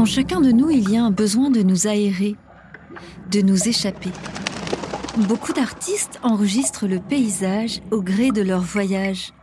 En 0.00 0.06
chacun 0.06 0.40
de 0.40 0.50
nous, 0.50 0.70
il 0.70 0.88
y 0.88 0.96
a 0.96 1.04
un 1.04 1.10
besoin 1.10 1.50
de 1.50 1.60
nous 1.60 1.86
aérer, 1.86 2.34
de 3.30 3.42
nous 3.42 3.68
échapper. 3.68 4.08
Beaucoup 5.28 5.52
d'artistes 5.52 6.18
enregistrent 6.22 6.86
le 6.86 7.00
paysage 7.00 7.82
au 7.90 8.00
gré 8.00 8.30
de 8.30 8.40
leur 8.40 8.62
voyage. 8.62 9.34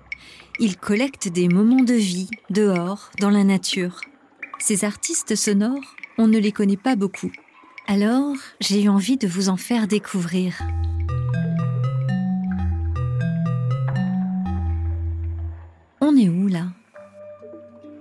Ils 0.60 0.76
collectent 0.76 1.28
des 1.28 1.48
moments 1.48 1.84
de 1.84 1.94
vie, 1.94 2.32
dehors, 2.50 3.12
dans 3.22 3.30
la 3.30 3.44
nature. 3.44 4.02
Ces 4.58 4.84
artistes 4.84 5.36
sonores, 5.36 5.96
on 6.18 6.28
ne 6.28 6.40
les 6.40 6.52
connaît 6.52 6.76
pas 6.76 6.96
beaucoup. 6.96 7.32
Alors, 7.86 8.34
j'ai 8.60 8.82
eu 8.82 8.90
envie 8.90 9.18
de 9.18 9.28
vous 9.28 9.50
en 9.50 9.58
faire 9.58 9.88
découvrir. 9.88 10.58
On 16.02 16.18
est 16.18 16.30
où 16.30 16.48
là? 16.48 16.70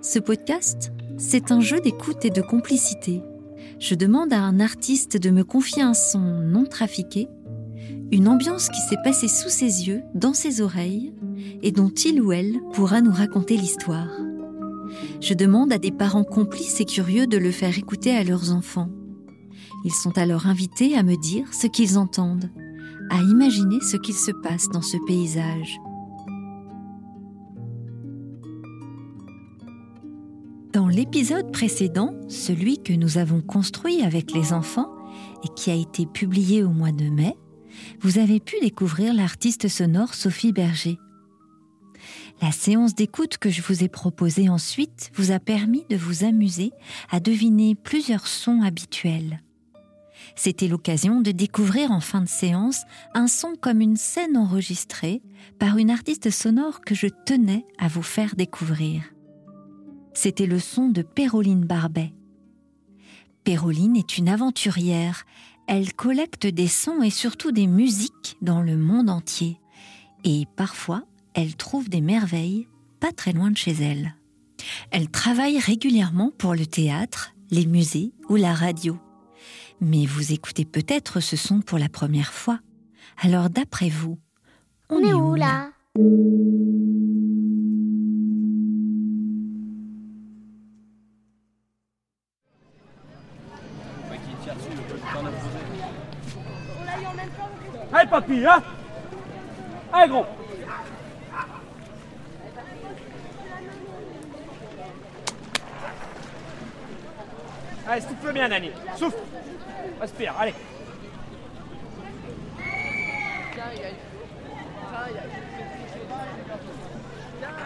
Ce 0.01 0.17
podcast, 0.17 0.91
c'est 1.17 1.51
un 1.51 1.61
jeu 1.61 1.79
d'écoute 1.79 2.25
et 2.25 2.29
de 2.29 2.41
complicité. 2.41 3.21
Je 3.79 3.95
demande 3.95 4.33
à 4.33 4.39
un 4.39 4.59
artiste 4.59 5.17
de 5.17 5.29
me 5.29 5.43
confier 5.43 5.81
un 5.81 5.93
son 5.93 6.19
non 6.19 6.65
trafiqué, 6.65 7.27
une 8.11 8.27
ambiance 8.27 8.69
qui 8.69 8.79
s'est 8.81 9.01
passée 9.03 9.27
sous 9.27 9.49
ses 9.49 9.87
yeux, 9.87 10.01
dans 10.15 10.33
ses 10.33 10.61
oreilles, 10.61 11.13
et 11.61 11.71
dont 11.71 11.89
il 11.89 12.21
ou 12.21 12.31
elle 12.31 12.59
pourra 12.73 13.01
nous 13.01 13.11
raconter 13.11 13.57
l'histoire. 13.57 14.09
Je 15.19 15.33
demande 15.33 15.73
à 15.73 15.77
des 15.77 15.91
parents 15.91 16.23
complices 16.23 16.79
et 16.79 16.85
curieux 16.85 17.27
de 17.27 17.37
le 17.37 17.51
faire 17.51 17.77
écouter 17.77 18.15
à 18.15 18.23
leurs 18.23 18.53
enfants. 18.53 18.89
Ils 19.83 19.93
sont 19.93 20.17
alors 20.17 20.47
invités 20.47 20.95
à 20.95 21.03
me 21.03 21.15
dire 21.15 21.53
ce 21.53 21.67
qu'ils 21.67 21.97
entendent, 21.97 22.49
à 23.09 23.21
imaginer 23.21 23.79
ce 23.81 23.97
qu'il 23.97 24.15
se 24.15 24.31
passe 24.31 24.69
dans 24.69 24.81
ce 24.81 24.97
paysage. 25.05 25.77
Dans 30.77 30.89
l'épisode 30.89 31.51
précédent, 31.51 32.13
celui 32.29 32.83
que 32.83 32.93
nous 32.93 33.17
avons 33.17 33.41
construit 33.41 34.03
avec 34.03 34.31
les 34.31 34.53
enfants 34.53 34.91
et 35.43 35.47
qui 35.55 35.71
a 35.71 35.73
été 35.73 36.05
publié 36.05 36.63
au 36.63 36.69
mois 36.69 36.91
de 36.91 37.05
mai, 37.05 37.35
vous 37.99 38.19
avez 38.19 38.39
pu 38.39 38.57
découvrir 38.61 39.11
l'artiste 39.15 39.69
sonore 39.69 40.13
Sophie 40.13 40.51
Berger. 40.53 40.99
La 42.43 42.51
séance 42.51 42.93
d'écoute 42.93 43.39
que 43.39 43.49
je 43.49 43.63
vous 43.63 43.83
ai 43.83 43.87
proposée 43.87 44.49
ensuite 44.49 45.09
vous 45.15 45.31
a 45.31 45.39
permis 45.39 45.83
de 45.89 45.97
vous 45.97 46.23
amuser 46.23 46.69
à 47.09 47.19
deviner 47.19 47.73
plusieurs 47.73 48.27
sons 48.27 48.61
habituels. 48.61 49.41
C'était 50.35 50.67
l'occasion 50.67 51.21
de 51.21 51.31
découvrir 51.31 51.89
en 51.89 52.01
fin 52.01 52.21
de 52.21 52.29
séance 52.29 52.83
un 53.15 53.25
son 53.25 53.55
comme 53.59 53.81
une 53.81 53.97
scène 53.97 54.37
enregistrée 54.37 55.23
par 55.57 55.79
une 55.79 55.89
artiste 55.89 56.29
sonore 56.29 56.81
que 56.81 56.93
je 56.93 57.07
tenais 57.25 57.65
à 57.79 57.87
vous 57.87 58.03
faire 58.03 58.35
découvrir. 58.35 59.01
C'était 60.19 60.47
le 60.47 60.57
son 60.57 60.89
de 60.89 61.03
Péroline 61.03 61.63
Barbet. 61.63 62.11
Péroline 63.43 63.95
est 63.95 64.17
une 64.17 64.29
aventurière. 64.29 65.27
Elle 65.67 65.93
collecte 65.93 66.47
des 66.47 66.67
sons 66.67 67.03
et 67.03 67.11
surtout 67.11 67.51
des 67.51 67.67
musiques 67.67 68.35
dans 68.41 68.63
le 68.63 68.77
monde 68.77 69.11
entier. 69.11 69.59
Et 70.23 70.45
parfois, 70.55 71.03
elle 71.35 71.55
trouve 71.55 71.87
des 71.87 72.01
merveilles 72.01 72.67
pas 72.99 73.11
très 73.11 73.31
loin 73.31 73.51
de 73.51 73.57
chez 73.57 73.73
elle. 73.73 74.15
Elle 74.89 75.11
travaille 75.11 75.59
régulièrement 75.59 76.31
pour 76.35 76.55
le 76.55 76.65
théâtre, 76.65 77.35
les 77.51 77.67
musées 77.67 78.11
ou 78.27 78.37
la 78.37 78.55
radio. 78.55 78.97
Mais 79.81 80.07
vous 80.07 80.33
écoutez 80.33 80.65
peut-être 80.65 81.19
ce 81.19 81.35
son 81.35 81.61
pour 81.61 81.77
la 81.77 81.89
première 81.89 82.33
fois. 82.33 82.59
Alors 83.21 83.51
d'après 83.51 83.89
vous, 83.89 84.17
on, 84.89 84.97
est, 84.97 85.13
où 85.13 85.35
là? 85.35 85.69
Hein? 98.45 98.63
Allez 99.93 100.09
gros 100.09 100.25
Allez, 107.89 108.01
souffle 108.01 108.33
bien, 108.33 108.49
Dani. 108.49 108.71
Souffle. 108.97 109.17
Respire, 110.01 110.33
allez. 110.37 110.53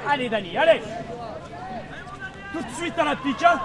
Allez, 0.07 0.29
Dani, 0.29 0.57
allez. 0.57 0.81
Tout 2.53 2.62
de 2.62 2.72
suite 2.75 3.00
à 3.00 3.03
la 3.03 3.16
pique, 3.16 3.44
hein? 3.44 3.59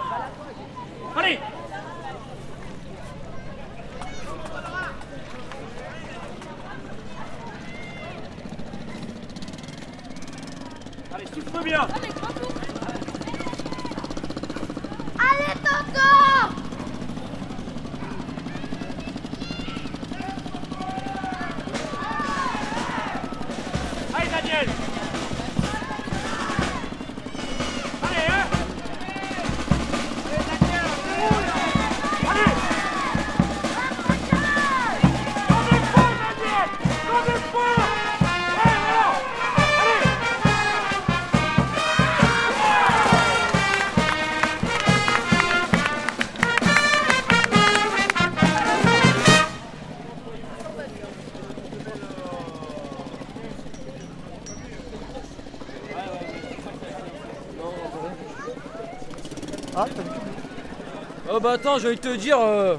Bah 61.47 61.53
attends, 61.53 61.79
j'allais 61.79 61.95
te 61.95 62.17
dire, 62.17 62.41
euh, 62.41 62.77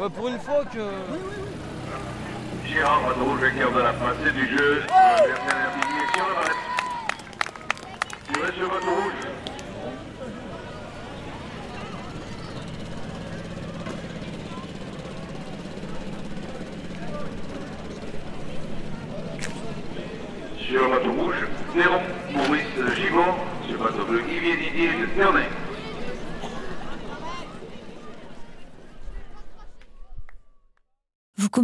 euh, 0.00 0.08
pour 0.08 0.26
une 0.26 0.40
fois 0.40 0.64
que... 0.64 0.80
Gérard 2.66 3.02
Renaud, 3.14 3.36
vainqueur 3.36 3.70
de 3.70 3.80
la 3.80 3.92
passée 3.92 4.32
du 4.32 4.58
jeu. 4.58 4.82
L'adversaire 4.88 5.70
aligné 5.70 6.02
sur 8.56 8.68
votre 8.68 8.88
rouge. 8.88 9.12
Sur 20.58 20.88
votre 20.88 21.08
rouge, 21.08 21.46
Néron, 21.76 22.00
Maurice 22.32 22.96
Givon, 22.96 23.34
sur 23.68 23.78
votre 23.78 24.04
bleu, 24.06 24.22
Yvier 24.28 24.56
Didier 24.56 24.88
de 24.88 25.06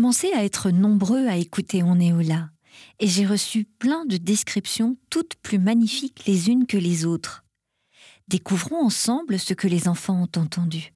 Commencez 0.00 0.32
à 0.32 0.46
être 0.46 0.70
nombreux 0.70 1.26
à 1.26 1.36
écouter 1.36 1.82
On 1.82 2.00
est 2.00 2.26
là 2.26 2.48
et 3.00 3.06
j'ai 3.06 3.26
reçu 3.26 3.64
plein 3.64 4.06
de 4.06 4.16
descriptions 4.16 4.96
toutes 5.10 5.34
plus 5.34 5.58
magnifiques 5.58 6.24
les 6.26 6.48
unes 6.48 6.66
que 6.66 6.78
les 6.78 7.04
autres. 7.04 7.44
Découvrons 8.26 8.82
ensemble 8.82 9.38
ce 9.38 9.52
que 9.52 9.68
les 9.68 9.88
enfants 9.88 10.22
ont 10.22 10.40
entendu. 10.40 10.94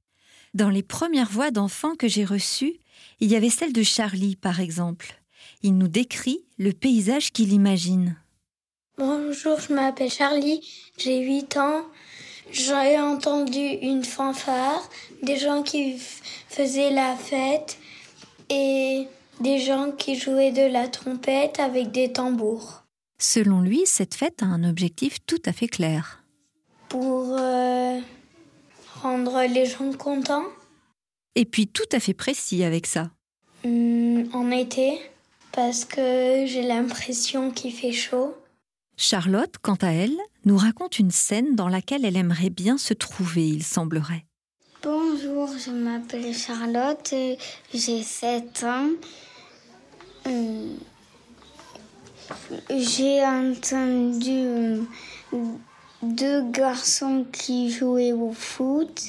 Dans 0.55 0.71
les 0.71 0.81
premières 0.81 1.29
voix 1.29 1.51
d'enfants 1.51 1.93
que 1.93 2.07
j'ai 2.07 2.25
reçues, 2.25 2.79
il 3.19 3.29
y 3.29 3.35
avait 3.35 3.51
celle 3.51 3.73
de 3.73 3.83
Charlie, 3.83 4.35
par 4.35 4.59
exemple. 4.59 5.21
Il 5.61 5.77
nous 5.77 5.87
décrit 5.87 6.43
le 6.57 6.73
paysage 6.73 7.31
qu'il 7.31 7.53
imagine. 7.53 8.17
Bonjour, 8.97 9.59
je 9.59 9.71
m'appelle 9.71 10.09
Charlie, 10.09 10.67
j'ai 10.97 11.19
8 11.19 11.57
ans. 11.57 11.85
J'ai 12.51 12.99
entendu 12.99 13.59
une 13.83 14.03
fanfare, 14.03 14.89
des 15.21 15.37
gens 15.37 15.61
qui 15.61 15.95
faisaient 16.49 16.89
la 16.89 17.15
fête 17.15 17.77
et 18.49 19.07
des 19.39 19.59
gens 19.59 19.91
qui 19.91 20.15
jouaient 20.15 20.51
de 20.51 20.71
la 20.71 20.87
trompette 20.87 21.59
avec 21.59 21.91
des 21.91 22.11
tambours. 22.11 22.83
Selon 23.19 23.61
lui, 23.61 23.83
cette 23.85 24.15
fête 24.15 24.41
a 24.41 24.45
un 24.45 24.63
objectif 24.63 25.17
tout 25.25 25.41
à 25.45 25.53
fait 25.53 25.67
clair. 25.67 26.23
Pour 26.89 27.35
euh, 27.37 27.99
rendre 29.01 29.41
les 29.51 29.65
gens 29.65 29.91
contents 29.93 30.45
Et 31.35 31.45
puis 31.45 31.67
tout 31.67 31.83
à 31.91 31.99
fait 31.99 32.13
précis 32.13 32.63
avec 32.63 32.87
ça. 32.87 33.11
Hum, 33.63 34.29
en 34.33 34.51
été, 34.51 34.99
parce 35.51 35.85
que 35.85 36.45
j'ai 36.45 36.61
l'impression 36.61 37.51
qu'il 37.51 37.73
fait 37.73 37.91
chaud. 37.91 38.35
Charlotte, 38.97 39.55
quant 39.61 39.77
à 39.81 39.89
elle, 39.89 40.17
nous 40.45 40.57
raconte 40.57 40.99
une 40.99 41.11
scène 41.11 41.55
dans 41.55 41.67
laquelle 41.67 42.05
elle 42.05 42.15
aimerait 42.15 42.49
bien 42.49 42.77
se 42.77 42.93
trouver, 42.93 43.47
il 43.47 43.63
semblerait. 43.63 44.25
Je 45.17 45.71
m'appelle 45.71 46.33
Charlotte, 46.33 47.13
j'ai 47.73 48.03
7 48.03 48.63
ans. 48.63 48.89
Euh, 50.27 50.75
j'ai 52.69 53.23
entendu 53.23 54.31
euh, 54.31 54.81
deux 56.01 56.43
garçons 56.51 57.25
qui 57.31 57.71
jouaient 57.71 58.11
au 58.11 58.31
foot 58.33 59.01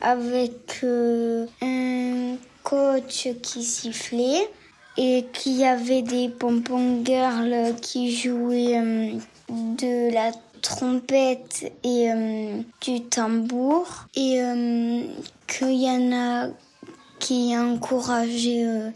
avec 0.00 0.80
euh, 0.82 1.46
un 1.62 2.36
coach 2.62 3.28
qui 3.42 3.62
sifflait 3.62 4.48
et 4.96 5.26
qui 5.32 5.64
avait 5.64 6.02
des 6.02 6.28
pompons 6.28 7.04
girls 7.04 7.74
qui 7.80 8.14
jouaient 8.14 9.14
de 9.48 10.12
la 10.12 10.32
trompette 10.62 11.72
et 11.84 12.08
du 12.80 13.02
tambour 13.02 14.06
et 14.14 14.40
qu'il 15.46 15.74
y 15.74 15.90
en 15.90 16.12
a 16.12 16.48
qui 17.18 17.56
encourageaient 17.56 18.92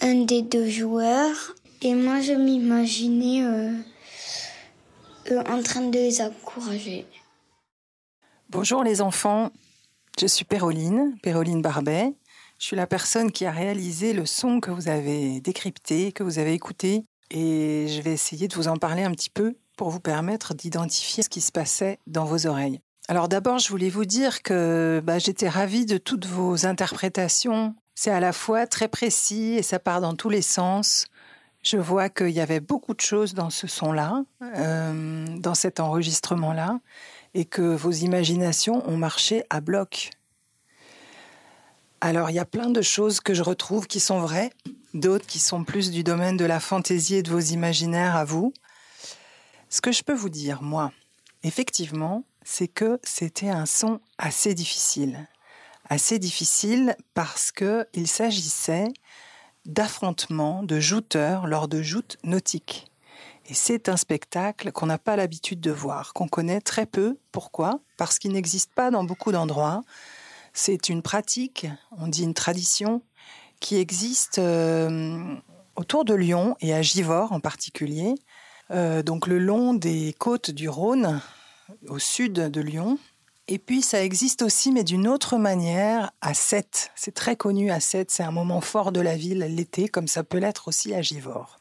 un 0.00 0.14
des 0.24 0.42
deux 0.42 0.68
joueurs 0.68 1.54
et 1.82 1.94
moi, 1.94 2.20
je 2.20 2.32
m'imaginais 2.32 3.44
euh, 3.44 3.70
euh, 5.30 5.42
en 5.46 5.62
train 5.62 5.82
de 5.82 5.98
les 5.98 6.20
encourager. 6.20 7.06
Bonjour 8.48 8.82
les 8.82 9.02
enfants, 9.02 9.50
je 10.18 10.26
suis 10.26 10.44
Péroline, 10.44 11.16
Péroline 11.22 11.60
Barbet. 11.60 12.14
Je 12.58 12.64
suis 12.64 12.76
la 12.76 12.86
personne 12.86 13.30
qui 13.30 13.44
a 13.44 13.50
réalisé 13.50 14.14
le 14.14 14.24
son 14.24 14.60
que 14.60 14.70
vous 14.70 14.88
avez 14.88 15.40
décrypté, 15.40 16.12
que 16.12 16.22
vous 16.22 16.38
avez 16.38 16.54
écouté. 16.54 17.04
Et 17.30 17.86
je 17.88 18.00
vais 18.00 18.12
essayer 18.12 18.48
de 18.48 18.54
vous 18.54 18.68
en 18.68 18.78
parler 18.78 19.02
un 19.02 19.12
petit 19.12 19.30
peu 19.30 19.54
pour 19.76 19.90
vous 19.90 20.00
permettre 20.00 20.54
d'identifier 20.54 21.22
ce 21.22 21.28
qui 21.28 21.40
se 21.40 21.52
passait 21.52 21.98
dans 22.06 22.24
vos 22.24 22.46
oreilles. 22.46 22.80
Alors 23.08 23.28
d'abord, 23.28 23.58
je 23.58 23.68
voulais 23.68 23.90
vous 23.90 24.04
dire 24.04 24.42
que 24.42 25.00
bah, 25.04 25.18
j'étais 25.18 25.48
ravie 25.48 25.86
de 25.86 25.98
toutes 25.98 26.26
vos 26.26 26.66
interprétations. 26.66 27.74
C'est 27.94 28.10
à 28.10 28.20
la 28.20 28.32
fois 28.32 28.66
très 28.66 28.88
précis 28.88 29.54
et 29.54 29.62
ça 29.62 29.78
part 29.78 30.00
dans 30.00 30.14
tous 30.14 30.28
les 30.28 30.42
sens. 30.42 31.06
Je 31.62 31.76
vois 31.76 32.08
qu'il 32.08 32.30
y 32.30 32.40
avait 32.40 32.60
beaucoup 32.60 32.94
de 32.94 33.00
choses 33.00 33.34
dans 33.34 33.50
ce 33.50 33.66
son-là, 33.66 34.24
euh, 34.42 35.26
dans 35.38 35.54
cet 35.54 35.80
enregistrement-là, 35.80 36.78
et 37.34 37.44
que 37.44 37.62
vos 37.62 37.90
imaginations 37.90 38.88
ont 38.88 38.96
marché 38.96 39.44
à 39.50 39.60
bloc. 39.60 40.10
Alors, 42.00 42.30
il 42.30 42.34
y 42.34 42.38
a 42.38 42.44
plein 42.44 42.70
de 42.70 42.82
choses 42.82 43.20
que 43.20 43.34
je 43.34 43.42
retrouve 43.42 43.86
qui 43.86 43.98
sont 43.98 44.20
vraies, 44.20 44.52
d'autres 44.94 45.26
qui 45.26 45.40
sont 45.40 45.64
plus 45.64 45.90
du 45.90 46.04
domaine 46.04 46.36
de 46.36 46.44
la 46.44 46.60
fantaisie 46.60 47.16
et 47.16 47.22
de 47.22 47.30
vos 47.30 47.40
imaginaires 47.40 48.14
à 48.14 48.24
vous. 48.24 48.52
Ce 49.68 49.80
que 49.80 49.92
je 49.92 50.02
peux 50.02 50.14
vous 50.14 50.28
dire, 50.28 50.62
moi, 50.62 50.92
effectivement, 51.42 52.24
c'est 52.44 52.68
que 52.68 53.00
c'était 53.02 53.48
un 53.48 53.66
son 53.66 54.00
assez 54.18 54.54
difficile. 54.54 55.28
Assez 55.88 56.18
difficile 56.18 56.96
parce 57.14 57.52
qu'il 57.52 58.06
s'agissait 58.06 58.88
d'affrontements 59.64 60.62
de 60.62 60.78
jouteurs 60.78 61.46
lors 61.46 61.68
de 61.68 61.82
joutes 61.82 62.16
nautiques. 62.22 62.90
Et 63.48 63.54
c'est 63.54 63.88
un 63.88 63.96
spectacle 63.96 64.72
qu'on 64.72 64.86
n'a 64.86 64.98
pas 64.98 65.16
l'habitude 65.16 65.60
de 65.60 65.70
voir, 65.70 66.12
qu'on 66.12 66.28
connaît 66.28 66.60
très 66.60 66.86
peu. 66.86 67.18
Pourquoi? 67.32 67.80
Parce 67.96 68.18
qu'il 68.18 68.32
n'existe 68.32 68.72
pas 68.74 68.90
dans 68.90 69.04
beaucoup 69.04 69.30
d'endroits. 69.30 69.82
C'est 70.52 70.88
une 70.88 71.02
pratique, 71.02 71.66
on 71.98 72.08
dit 72.08 72.22
une 72.22 72.34
tradition, 72.34 73.02
qui 73.60 73.76
existe 73.76 74.38
euh, 74.38 75.36
autour 75.76 76.04
de 76.04 76.14
Lyon 76.14 76.56
et 76.60 76.74
à 76.74 76.82
Givors 76.82 77.32
en 77.32 77.40
particulier, 77.40 78.14
euh, 78.70 79.02
donc 79.02 79.26
le 79.26 79.38
long 79.38 79.74
des 79.74 80.14
côtes 80.18 80.50
du 80.50 80.68
Rhône, 80.68 81.20
au 81.88 81.98
sud 81.98 82.34
de 82.34 82.60
Lyon, 82.60 82.98
et 83.48 83.58
puis 83.58 83.80
ça 83.80 84.02
existe 84.02 84.42
aussi, 84.42 84.72
mais 84.72 84.82
d'une 84.82 85.06
autre 85.06 85.36
manière, 85.36 86.10
à 86.20 86.34
Sète. 86.34 86.90
C'est 86.96 87.14
très 87.14 87.36
connu 87.36 87.70
à 87.70 87.78
Sète, 87.78 88.10
c'est 88.10 88.24
un 88.24 88.32
moment 88.32 88.60
fort 88.60 88.90
de 88.90 89.00
la 89.00 89.16
ville 89.16 89.38
l'été, 89.38 89.88
comme 89.88 90.08
ça 90.08 90.24
peut 90.24 90.38
l'être 90.38 90.66
aussi 90.68 90.94
à 90.94 91.02
Givors. 91.02 91.60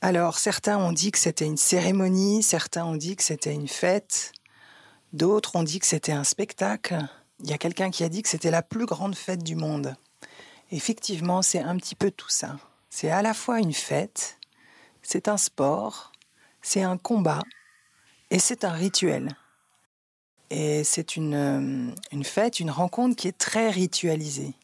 Alors 0.00 0.38
certains 0.38 0.78
ont 0.78 0.90
dit 0.90 1.12
que 1.12 1.18
c'était 1.18 1.46
une 1.46 1.56
cérémonie, 1.56 2.42
certains 2.42 2.84
ont 2.84 2.96
dit 2.96 3.14
que 3.14 3.22
c'était 3.22 3.54
une 3.54 3.68
fête, 3.68 4.32
d'autres 5.12 5.54
ont 5.54 5.62
dit 5.62 5.78
que 5.78 5.86
c'était 5.86 6.10
un 6.10 6.24
spectacle. 6.24 6.98
Il 7.38 7.50
y 7.50 7.52
a 7.52 7.58
quelqu'un 7.58 7.90
qui 7.92 8.02
a 8.02 8.08
dit 8.08 8.22
que 8.22 8.28
c'était 8.28 8.50
la 8.50 8.62
plus 8.62 8.86
grande 8.86 9.14
fête 9.14 9.44
du 9.44 9.54
monde. 9.54 9.94
Effectivement, 10.72 11.40
c'est 11.40 11.60
un 11.60 11.76
petit 11.76 11.94
peu 11.94 12.10
tout 12.10 12.30
ça. 12.30 12.56
C'est 12.90 13.10
à 13.10 13.22
la 13.22 13.32
fois 13.32 13.60
une 13.60 13.72
fête, 13.72 14.38
c'est 15.02 15.28
un 15.28 15.36
sport, 15.36 16.11
c'est 16.62 16.82
un 16.82 16.96
combat 16.96 17.42
et 18.30 18.38
c'est 18.38 18.64
un 18.64 18.72
rituel. 18.72 19.36
Et 20.50 20.84
c'est 20.84 21.16
une, 21.16 21.34
euh, 21.34 21.94
une 22.12 22.24
fête, 22.24 22.60
une 22.60 22.70
rencontre 22.70 23.16
qui 23.16 23.28
est 23.28 23.36
très 23.36 23.70
ritualisée. 23.70 24.54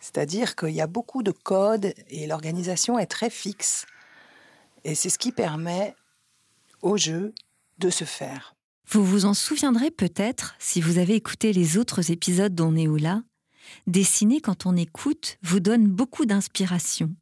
C'est-à-dire 0.00 0.56
qu'il 0.56 0.70
y 0.70 0.80
a 0.80 0.86
beaucoup 0.86 1.22
de 1.22 1.30
codes 1.30 1.94
et 2.08 2.26
l'organisation 2.26 2.98
est 2.98 3.06
très 3.06 3.30
fixe. 3.30 3.86
Et 4.84 4.94
c'est 4.94 5.10
ce 5.10 5.18
qui 5.18 5.32
permet 5.32 5.94
au 6.82 6.96
jeu 6.96 7.34
de 7.78 7.90
se 7.90 8.04
faire. 8.04 8.54
Vous 8.88 9.04
vous 9.04 9.24
en 9.24 9.34
souviendrez 9.34 9.90
peut-être 9.90 10.54
si 10.58 10.80
vous 10.80 10.98
avez 10.98 11.14
écouté 11.14 11.52
les 11.52 11.78
autres 11.78 12.10
épisodes 12.10 12.54
d'On 12.54 12.76
est. 12.76 13.22
Dessiner 13.86 14.40
quand 14.40 14.66
on 14.66 14.76
écoute 14.76 15.38
vous 15.42 15.60
donne 15.60 15.86
beaucoup 15.86 16.26
d'inspiration. 16.26 17.14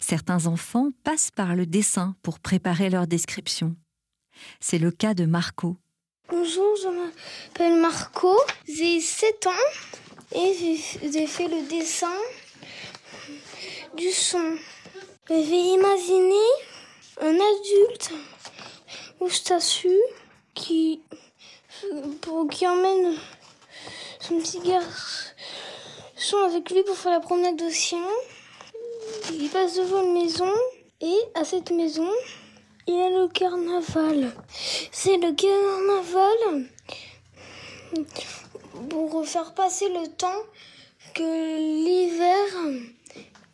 Certains 0.00 0.46
enfants 0.46 0.90
passent 1.04 1.30
par 1.30 1.54
le 1.54 1.66
dessin 1.66 2.14
pour 2.22 2.40
préparer 2.40 2.90
leur 2.90 3.06
description. 3.06 3.76
C'est 4.60 4.78
le 4.78 4.90
cas 4.90 5.14
de 5.14 5.24
Marco, 5.24 5.76
Bonjour, 6.28 6.76
je 6.82 6.88
m'appelle 6.88 7.78
Marco, 7.80 8.34
j'ai 8.66 9.00
7 9.00 9.48
ans 9.48 10.34
et 10.34 10.78
j'ai 11.02 11.26
fait 11.26 11.46
le 11.46 11.68
dessin 11.68 12.16
du 13.96 14.10
son. 14.10 14.56
Je 15.28 15.34
vais 15.34 15.74
imaginer 15.74 16.48
un 17.20 17.34
adulte 17.34 18.12
moustachu 19.20 19.94
qui, 20.54 21.02
qui 22.50 22.66
emmène 22.66 23.16
son 24.20 24.38
petit 24.38 24.60
garçon 24.60 26.38
avec 26.46 26.70
lui 26.70 26.82
pour 26.84 26.96
faire 26.96 27.12
la 27.12 27.20
promenade 27.20 27.56
de 27.56 27.68
chien. 27.68 28.06
Il 29.34 29.48
passe 29.48 29.76
devant 29.76 30.02
une 30.02 30.12
maison 30.12 30.52
et 31.00 31.16
à 31.34 31.44
cette 31.44 31.70
maison, 31.70 32.08
il 32.86 32.94
y 32.94 33.00
a 33.00 33.08
le 33.08 33.28
carnaval. 33.28 34.32
C'est 34.90 35.16
le 35.16 35.32
carnaval 35.32 36.68
pour 38.90 39.26
faire 39.26 39.54
passer 39.54 39.88
le 39.88 40.06
temps 40.08 40.42
que 41.14 41.58
l'hiver 41.58 42.46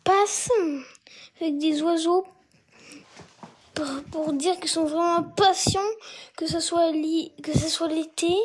passe 0.03 0.49
avec 1.39 1.57
des 1.57 1.81
oiseaux 1.81 2.25
pour, 4.11 4.33
dire 4.33 4.59
qu'ils 4.59 4.69
sont 4.69 4.85
vraiment 4.85 5.15
impatients 5.15 5.79
que 6.35 6.45
ce 6.45 6.59
soit 6.59 6.91
que 7.41 7.57
ce 7.57 7.69
soit 7.69 7.87
l'été. 7.87 8.35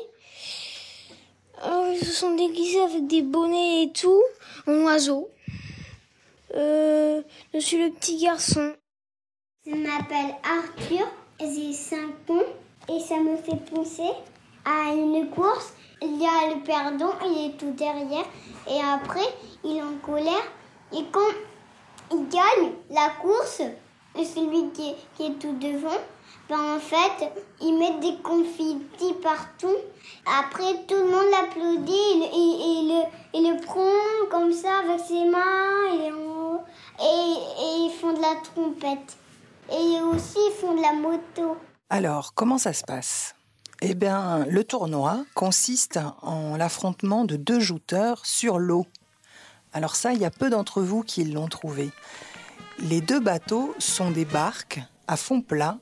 Alors 1.63 1.89
ils 1.89 2.05
se 2.05 2.13
sont 2.13 2.37
déguisés 2.37 2.81
avec 2.81 3.09
des 3.09 3.23
bonnets 3.23 3.85
et 3.85 3.93
tout 3.93 4.23
en 4.69 4.83
oiseaux. 4.83 5.31
Euh, 6.57 7.23
je 7.53 7.59
suis 7.59 7.79
le 7.79 7.91
petit 7.91 8.23
garçon. 8.23 8.75
Je 9.67 9.75
m'appelle 9.75 10.37
Arthur, 10.45 11.07
j'ai 11.41 11.73
5 11.73 11.99
ans 12.29 12.43
et 12.89 13.01
ça 13.01 13.17
me 13.19 13.37
fait 13.37 13.57
penser 13.73 14.11
à 14.65 14.93
une 14.93 15.31
course. 15.31 15.73
Il 16.01 16.21
y 16.21 16.27
a 16.27 16.55
le 16.55 16.63
perdant, 16.63 17.13
il 17.25 17.47
est 17.47 17.57
tout 17.57 17.73
derrière 17.73 18.27
et 18.69 18.81
après 18.81 19.27
il 19.65 19.79
est 19.79 19.83
en 19.83 19.97
colère 20.03 20.45
et 20.93 21.05
quand 21.11 21.33
il 22.13 22.29
gagne 22.29 22.73
la 22.91 23.11
course, 23.21 23.63
celui 24.15 24.71
qui 24.73 24.95
est, 25.25 25.39
tout 25.41 25.57
devant, 25.59 25.99
ben 26.49 26.77
en 26.77 26.79
fait, 26.79 27.33
il 27.63 27.79
met 27.79 27.99
des 27.99 28.17
confettis 28.23 29.15
partout. 29.23 29.75
Après, 30.27 30.85
tout 30.87 30.95
le 30.95 31.07
monde 31.07 31.31
l'applaudit 31.33 33.09
et, 33.33 33.41
le, 33.41 33.61
prend 33.63 34.29
comme 34.31 34.53
ça 34.53 34.79
avec 34.85 35.01
ses 35.01 35.25
mains 35.25 36.34
et 37.01 37.03
ils 37.03 37.97
font 38.01 38.13
de 38.13 38.21
la 38.21 38.37
trompette. 38.43 39.17
Et 39.71 40.01
aussi, 40.03 40.37
ils 40.37 40.55
font 40.61 40.75
de 40.75 40.83
la 40.83 40.93
moto. 40.93 41.57
Alors, 41.91 42.35
comment 42.35 42.59
ça 42.59 42.73
se 42.73 42.85
passe? 42.85 43.35
Eh 43.81 43.95
bien, 43.95 44.45
le 44.47 44.65
tournoi 44.65 45.25
consiste 45.35 45.99
en 46.23 46.57
l'affrontement 46.57 47.25
de 47.25 47.37
deux 47.37 47.61
jouteurs 47.61 48.25
sur 48.25 48.59
l'eau. 48.59 48.87
Alors 49.73 49.97
ça, 49.97 50.13
il 50.13 50.21
y 50.21 50.25
a 50.25 50.31
peu 50.31 50.49
d'entre 50.51 50.81
vous 50.81 51.03
qui 51.03 51.25
l'ont 51.25 51.49
trouvé. 51.49 51.91
Les 52.79 53.01
deux 53.01 53.21
bateaux 53.21 53.75
sont 53.79 54.11
des 54.11 54.25
barques 54.25 54.81
à 55.07 55.17
fond 55.17 55.43
plat. 55.43 55.79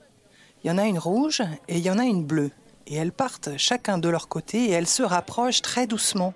Il 0.64 0.69
y 0.69 0.71
en 0.71 0.78
a 0.78 0.87
une 0.87 0.99
rouge 0.99 1.42
et 1.69 1.78
il 1.78 1.85
y 1.85 1.90
en 1.90 1.99
a 1.99 2.04
une 2.04 2.25
bleue. 2.25 2.50
Et 2.87 2.97
elles 2.97 3.12
partent 3.12 3.50
chacun 3.57 3.99
de 3.99 4.09
leur 4.09 4.28
côté 4.28 4.64
et 4.64 4.71
elles 4.71 4.88
se 4.88 5.02
rapprochent 5.02 5.62
très 5.62 5.87
doucement. 5.87 6.35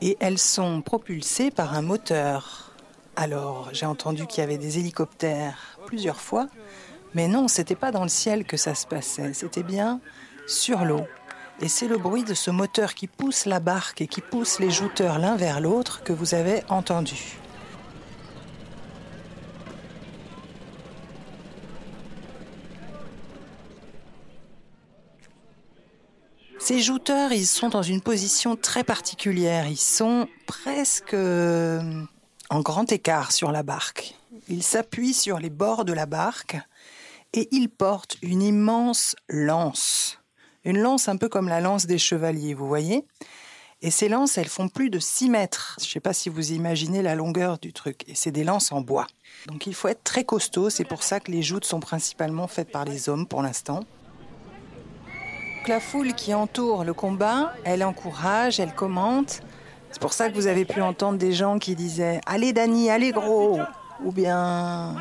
Et 0.00 0.16
elles 0.20 0.38
sont 0.38 0.82
propulsées 0.82 1.50
par 1.50 1.74
un 1.74 1.82
moteur. 1.82 2.67
Alors, 3.20 3.70
j'ai 3.72 3.84
entendu 3.84 4.28
qu'il 4.28 4.42
y 4.42 4.44
avait 4.44 4.58
des 4.58 4.78
hélicoptères 4.78 5.76
plusieurs 5.86 6.20
fois. 6.20 6.46
Mais 7.14 7.26
non, 7.26 7.48
c'était 7.48 7.74
pas 7.74 7.90
dans 7.90 8.04
le 8.04 8.08
ciel 8.08 8.44
que 8.44 8.56
ça 8.56 8.76
se 8.76 8.86
passait, 8.86 9.32
c'était 9.32 9.64
bien 9.64 10.00
sur 10.46 10.84
l'eau. 10.84 11.04
Et 11.60 11.66
c'est 11.66 11.88
le 11.88 11.98
bruit 11.98 12.22
de 12.22 12.34
ce 12.34 12.52
moteur 12.52 12.94
qui 12.94 13.08
pousse 13.08 13.44
la 13.44 13.58
barque 13.58 14.02
et 14.02 14.06
qui 14.06 14.20
pousse 14.20 14.60
les 14.60 14.70
jouteurs 14.70 15.18
l'un 15.18 15.34
vers 15.34 15.60
l'autre 15.60 16.04
que 16.04 16.12
vous 16.12 16.36
avez 16.36 16.62
entendu. 16.68 17.40
Ces 26.60 26.78
jouteurs, 26.78 27.32
ils 27.32 27.48
sont 27.48 27.68
dans 27.68 27.82
une 27.82 28.00
position 28.00 28.54
très 28.54 28.84
particulière. 28.84 29.66
Ils 29.66 29.76
sont 29.76 30.28
presque 30.46 31.14
euh, 31.14 31.82
en 32.50 32.60
grand 32.60 32.90
écart 32.92 33.32
sur 33.32 33.52
la 33.52 33.62
barque. 33.62 34.14
Ils 34.48 34.62
s'appuient 34.62 35.14
sur 35.14 35.38
les 35.38 35.50
bords 35.50 35.84
de 35.84 35.92
la 35.92 36.06
barque 36.06 36.56
et 37.32 37.48
ils 37.52 37.68
portent 37.68 38.16
une 38.22 38.42
immense 38.42 39.16
lance. 39.28 40.18
Une 40.64 40.78
lance 40.78 41.08
un 41.08 41.16
peu 41.16 41.28
comme 41.28 41.48
la 41.48 41.60
lance 41.60 41.86
des 41.86 41.98
chevaliers, 41.98 42.54
vous 42.54 42.66
voyez 42.66 43.04
Et 43.82 43.90
ces 43.90 44.08
lances, 44.08 44.38
elles 44.38 44.48
font 44.48 44.68
plus 44.68 44.90
de 44.90 44.98
6 44.98 45.30
mètres. 45.30 45.76
Je 45.80 45.86
ne 45.86 45.90
sais 45.90 46.00
pas 46.00 46.12
si 46.12 46.28
vous 46.28 46.52
imaginez 46.52 47.02
la 47.02 47.14
longueur 47.14 47.58
du 47.58 47.72
truc. 47.72 48.04
Et 48.08 48.14
c'est 48.14 48.32
des 48.32 48.44
lances 48.44 48.72
en 48.72 48.80
bois. 48.80 49.06
Donc 49.46 49.66
il 49.66 49.74
faut 49.74 49.88
être 49.88 50.04
très 50.04 50.24
costaud. 50.24 50.70
C'est 50.70 50.84
pour 50.84 51.02
ça 51.02 51.20
que 51.20 51.30
les 51.30 51.42
joutes 51.42 51.64
sont 51.64 51.80
principalement 51.80 52.48
faites 52.48 52.72
par 52.72 52.84
les 52.84 53.08
hommes 53.08 53.26
pour 53.26 53.42
l'instant 53.42 53.84
la 55.68 55.80
foule 55.80 56.14
qui 56.14 56.32
entoure 56.32 56.82
le 56.82 56.94
combat, 56.94 57.52
elle 57.64 57.84
encourage, 57.84 58.58
elle 58.58 58.74
commente. 58.74 59.42
C'est 59.90 60.00
pour 60.00 60.12
ça 60.12 60.28
que 60.28 60.34
vous 60.34 60.46
avez 60.46 60.64
pu 60.64 60.80
entendre 60.80 61.18
des 61.18 61.32
gens 61.32 61.58
qui 61.58 61.74
disaient 61.74 62.20
Allez 62.26 62.52
Dani, 62.52 62.90
allez 62.90 63.12
gros. 63.12 63.60
Ou 64.04 64.12
bien 64.12 64.96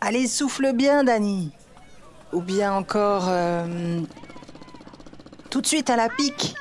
Allez 0.00 0.26
souffle 0.26 0.72
bien 0.72 1.04
Dani. 1.04 1.52
Ou 2.32 2.40
bien 2.40 2.74
encore 2.74 3.26
euh, 3.28 4.00
Tout 5.50 5.60
de 5.60 5.66
suite 5.66 5.90
à 5.90 5.96
la 5.96 6.08
pique. 6.08 6.54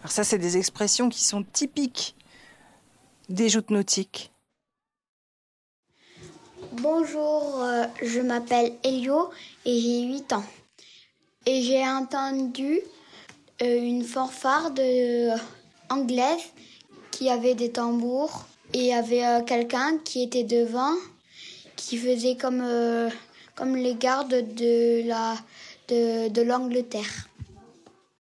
Alors 0.00 0.12
ça 0.12 0.24
c'est 0.24 0.38
des 0.38 0.56
expressions 0.56 1.08
qui 1.08 1.22
sont 1.22 1.42
typiques 1.42 2.16
des 3.28 3.48
joutes 3.48 3.70
nautiques. 3.70 4.32
Bonjour, 6.72 7.60
euh, 7.62 7.84
je 8.02 8.20
m'appelle 8.20 8.72
Elio 8.84 9.30
et 9.64 9.80
j'ai 9.80 10.02
8 10.02 10.32
ans. 10.32 10.44
Et 11.46 11.62
j'ai 11.62 11.86
entendu 11.86 12.80
euh, 13.62 13.82
une 13.82 14.04
fanfare 14.04 14.70
de, 14.70 15.30
anglaise 15.90 16.42
qui 17.10 17.28
avait 17.28 17.54
des 17.54 17.70
tambours 17.70 18.46
et 18.72 18.78
il 18.78 18.86
y 18.86 18.92
avait 18.92 19.26
euh, 19.26 19.42
quelqu'un 19.42 19.98
qui 19.98 20.22
était 20.22 20.44
devant 20.44 20.94
qui 21.76 21.98
faisait 21.98 22.36
comme, 22.36 22.62
euh, 22.62 23.10
comme 23.54 23.76
les 23.76 23.94
gardes 23.94 24.54
de 24.54 25.06
la 25.06 25.36
de, 25.88 26.28
de 26.28 26.42
l'Angleterre. 26.42 27.28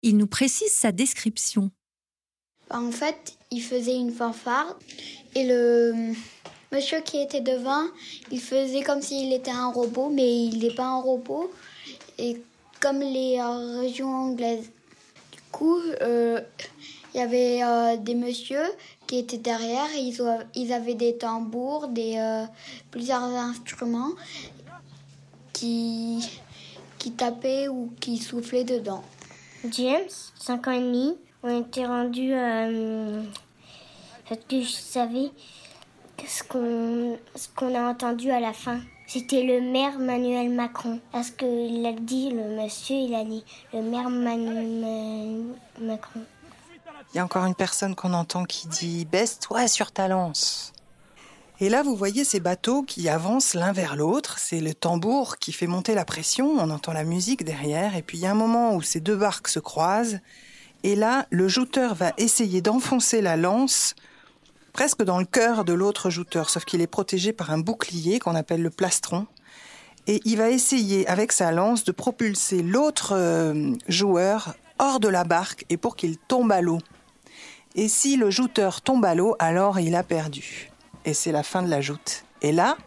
Il 0.01 0.17
nous 0.17 0.27
précise 0.27 0.71
sa 0.71 0.91
description. 0.91 1.69
En 2.71 2.91
fait, 2.91 3.37
il 3.51 3.61
faisait 3.61 3.95
une 3.95 4.11
fanfare 4.11 4.77
et 5.35 5.45
le 5.45 6.13
monsieur 6.71 7.01
qui 7.01 7.21
était 7.21 7.41
devant, 7.41 7.85
il 8.31 8.41
faisait 8.41 8.81
comme 8.81 9.01
s'il 9.01 9.31
était 9.31 9.51
un 9.51 9.71
robot, 9.71 10.09
mais 10.09 10.45
il 10.45 10.59
n'est 10.59 10.73
pas 10.73 10.85
un 10.85 11.01
robot. 11.01 11.51
Et 12.17 12.37
comme 12.83 12.99
les 12.99 13.39
euh, 13.39 13.79
régions 13.79 14.13
anglaises. 14.13 14.69
Du 15.31 15.39
coup, 15.51 15.79
euh, 16.01 16.41
il 17.13 17.19
y 17.19 17.23
avait 17.23 17.63
euh, 17.63 17.97
des 17.97 18.15
messieurs 18.15 18.65
qui 19.07 19.19
étaient 19.19 19.37
derrière 19.37 19.87
et 19.95 19.99
ils, 19.99 20.21
ils 20.55 20.73
avaient 20.73 20.95
des 20.95 21.17
tambours, 21.17 21.87
des, 21.87 22.45
plusieurs 22.91 23.21
instruments 23.21 24.11
qui, 25.51 26.27
qui 26.97 27.11
tapaient 27.11 27.67
ou 27.67 27.91
qui 27.99 28.17
soufflaient 28.17 28.63
dedans. 28.63 29.03
James, 29.69 30.09
5 30.39 30.67
ans 30.67 30.71
et 30.71 30.79
demi, 30.79 31.17
on 31.43 31.61
était 31.61 31.85
rendu 31.85 32.33
parce 34.27 34.41
que 34.47 34.61
je 34.61 34.71
savais 34.71 35.31
ce 36.25 36.43
qu'on 36.43 37.75
a 37.75 37.89
entendu 37.89 38.31
à 38.31 38.39
la 38.39 38.53
fin. 38.53 38.79
C'était 39.07 39.43
le 39.43 39.61
maire 39.61 39.99
Manuel 39.99 40.49
Macron. 40.49 40.99
Parce 41.11 41.29
qu'il 41.29 41.85
a 41.85 41.93
dit, 41.93 42.31
le 42.31 42.61
monsieur, 42.61 42.95
il 42.95 43.13
a 43.13 43.23
dit 43.23 43.43
le 43.73 43.81
maire 43.81 44.09
Manuel 44.09 45.43
Macron. 45.79 46.21
Il 47.13 47.17
y 47.17 47.19
a 47.19 47.23
encore 47.23 47.45
une 47.45 47.53
personne 47.53 47.93
qu'on 47.93 48.13
entend 48.13 48.43
qui 48.43 48.67
dit 48.67 49.05
Baisse-toi 49.05 49.67
sur 49.67 49.91
ta 49.91 50.07
lance. 50.07 50.73
Et 51.59 51.69
là, 51.69 51.83
vous 51.83 51.95
voyez 51.95 52.23
ces 52.23 52.39
bateaux 52.39 52.81
qui 52.81 53.07
avancent 53.07 53.53
l'un 53.53 53.71
vers 53.71 53.95
l'autre. 53.95 54.39
C'est 54.39 54.59
le 54.59 54.73
tambour 54.73 55.37
qui 55.37 55.51
fait 55.51 55.67
monter 55.67 55.93
la 55.93 56.05
pression. 56.05 56.55
On 56.57 56.71
entend 56.71 56.91
la 56.91 57.03
musique 57.03 57.45
derrière. 57.45 57.95
Et 57.95 58.01
puis 58.01 58.17
il 58.17 58.21
y 58.21 58.25
a 58.25 58.31
un 58.31 58.35
moment 58.35 58.73
où 58.73 58.81
ces 58.81 58.99
deux 58.99 59.15
barques 59.15 59.47
se 59.47 59.59
croisent. 59.59 60.21
Et 60.81 60.95
là, 60.95 61.27
le 61.29 61.47
jouteur 61.47 61.93
va 61.93 62.13
essayer 62.17 62.61
d'enfoncer 62.61 63.21
la 63.21 63.37
lance 63.37 63.93
presque 64.73 65.03
dans 65.03 65.19
le 65.19 65.25
cœur 65.25 65.65
de 65.65 65.73
l'autre 65.73 66.09
jouteur, 66.09 66.49
sauf 66.49 66.65
qu'il 66.65 66.81
est 66.81 66.87
protégé 66.87 67.31
par 67.31 67.51
un 67.51 67.59
bouclier 67.59 68.17
qu'on 68.17 68.33
appelle 68.33 68.63
le 68.63 68.71
plastron. 68.71 69.27
Et 70.07 70.19
il 70.25 70.37
va 70.37 70.49
essayer 70.49 71.07
avec 71.07 71.31
sa 71.31 71.51
lance 71.51 71.83
de 71.83 71.91
propulser 71.91 72.63
l'autre 72.63 73.13
euh, 73.15 73.71
joueur 73.87 74.55
hors 74.79 74.99
de 74.99 75.07
la 75.07 75.23
barque 75.23 75.63
et 75.69 75.77
pour 75.77 75.95
qu'il 75.95 76.17
tombe 76.17 76.51
à 76.51 76.61
l'eau. 76.61 76.79
Et 77.75 77.87
si 77.87 78.17
le 78.17 78.29
jouteur 78.29 78.81
tombe 78.81 79.05
à 79.05 79.15
l'eau, 79.15 79.35
alors 79.39 79.79
il 79.79 79.95
a 79.95 80.03
perdu. 80.03 80.69
Et 81.05 81.13
c'est 81.13 81.31
la 81.31 81.43
fin 81.43 81.63
de 81.63 81.69
la 81.69 81.81
joute. 81.81 82.23
Et 82.41 82.51
là, 82.51 82.77